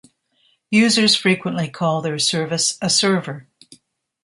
[0.71, 3.47] Users frequently call their service a server.